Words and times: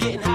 getting 0.00 0.29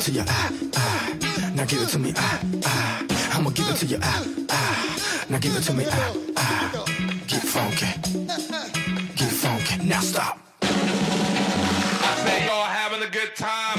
it 0.00 0.04
to 0.04 0.12
you, 0.12 0.24
ah, 0.26 0.52
ah. 0.76 1.52
Now 1.54 1.64
give 1.66 1.82
it 1.82 1.88
to 1.88 1.98
me, 1.98 2.12
ah, 2.16 2.40
ah. 2.64 3.04
I'ma 3.36 3.50
give 3.50 3.68
it 3.68 3.76
to 3.76 3.86
you, 3.86 3.98
ah, 4.02 4.24
ah. 4.50 5.26
Now 5.28 5.38
give 5.38 5.54
it 5.56 5.62
to 5.64 5.72
me, 5.74 5.84
ah, 5.88 6.14
ah. 6.36 6.84
Get 7.26 7.42
funky, 7.42 7.86
get 9.16 9.32
funky. 9.42 9.84
Now 9.86 10.00
stop. 10.00 10.38
I 10.62 12.22
say 12.24 12.46
y'all 12.46 12.64
having 12.64 13.02
a 13.02 13.10
good 13.10 13.36
time 13.36 13.69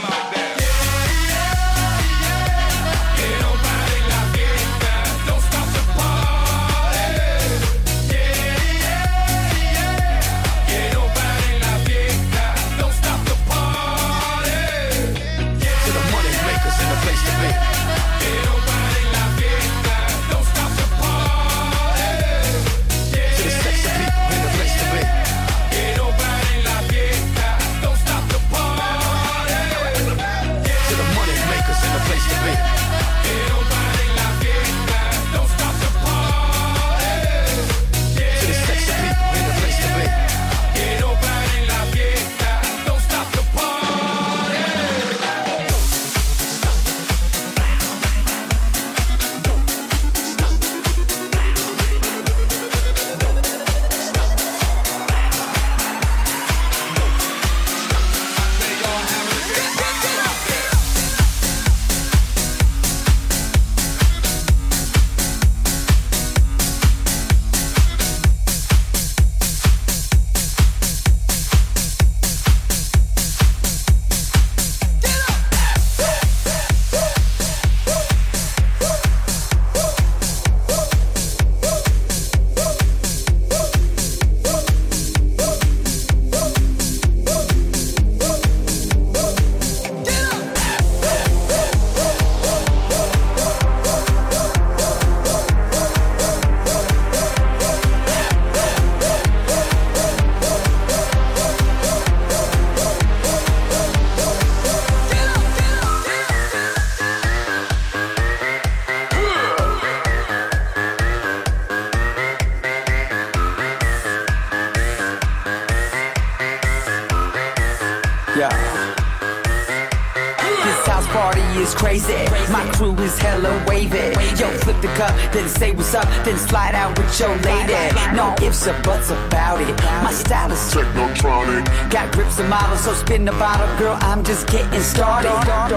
spin 133.11 133.25
the 133.25 133.31
bottle, 133.33 133.67
girl. 133.77 133.97
I'm 134.01 134.23
just 134.23 134.47
getting 134.47 134.79
started. 134.79 135.27
Get 135.27 135.49
up, 135.49 135.69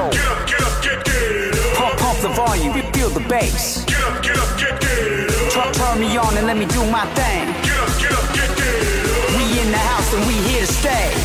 get 0.47 0.62
up, 0.62 0.82
get, 0.82 1.05
get 1.05 1.55
up. 1.55 1.76
Pump, 1.76 1.99
pump 1.99 2.18
the 2.20 2.28
volume, 2.28 2.72
feel 2.93 3.11
the 3.11 3.26
bass. 3.28 3.85
Get 3.87 4.01
up, 4.03 4.22
get 4.22 4.39
up, 4.39 4.59
get, 4.59 4.80
get 4.80 5.30
up. 5.30 5.53
Turn, 5.53 5.72
turn 5.72 6.01
me 6.01 6.16
on 6.16 6.37
and 6.37 6.47
let 6.47 6.57
me 6.57 6.66
do 6.66 6.82
my 6.93 7.05
thing. 7.18 7.47
Get 7.66 7.80
up, 7.82 7.91
get 7.99 8.12
up, 8.12 8.26
get, 8.35 8.51
get 8.57 8.78
up. 9.11 9.37
We 9.37 9.45
in 9.62 9.70
the 9.72 9.82
house 9.91 10.14
and 10.14 10.22
we 10.28 10.35
here 10.49 10.61
to 10.61 10.72
stay. 10.72 11.24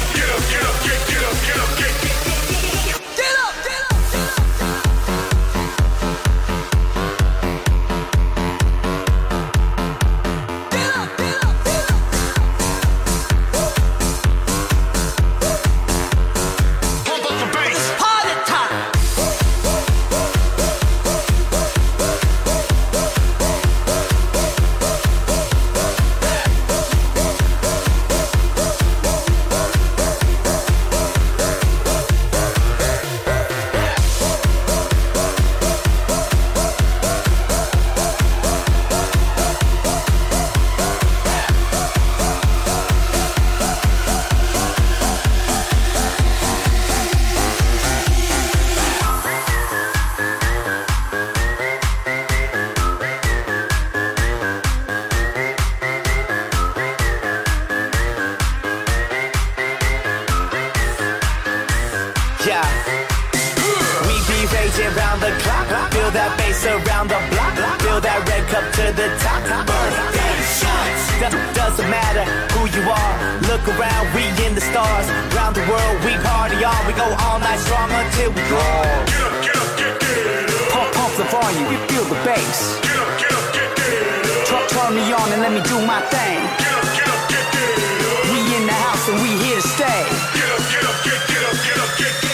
Birthday 69.37 70.35
shots. 70.59 71.03
Do- 71.21 71.53
doesn't 71.53 71.89
matter 71.89 72.25
who 72.55 72.61
you 72.75 72.83
are. 72.89 73.13
Look 73.49 73.63
around, 73.75 74.05
we 74.15 74.23
in 74.45 74.55
the 74.55 74.61
stars. 74.61 75.05
Round 75.35 75.55
the 75.55 75.65
world, 75.69 75.95
we 76.05 76.13
party 76.25 76.63
on. 76.63 76.79
We 76.87 76.93
go 76.93 77.05
all 77.25 77.39
night 77.39 77.59
strong 77.59 77.89
until 77.91 78.29
we 78.33 78.41
draw. 78.49 78.81
Get 79.05 79.21
up, 79.21 79.35
get 79.45 79.55
up, 79.55 79.69
get, 79.77 79.93
get 80.01 80.49
up. 80.49 80.71
Pump, 80.73 80.89
pump 80.97 81.13
the 81.21 81.27
volume, 81.29 81.67
you 81.73 81.79
feel 81.89 82.05
the 82.09 82.19
bass. 82.25 82.79
Get 82.81 82.97
up, 82.97 83.11
get 83.21 83.31
up, 83.37 83.45
get, 83.53 83.69
get 83.77 84.01
up. 84.01 84.47
Turn, 84.49 84.65
turn 84.73 84.91
me 84.97 85.05
on 85.13 85.27
and 85.33 85.41
let 85.45 85.51
me 85.53 85.61
do 85.69 85.77
my 85.85 86.01
thing. 86.13 86.39
Get 86.57 86.73
up, 86.73 86.87
get 86.97 87.09
up, 87.13 87.21
get 87.29 87.45
up. 87.45 88.31
We 88.33 88.39
in 88.57 88.63
the 88.65 88.77
house 88.85 89.03
and 89.09 89.17
we 89.21 89.29
here 89.45 89.61
to 89.61 89.67
stay. 89.77 90.03
Get 91.99 92.28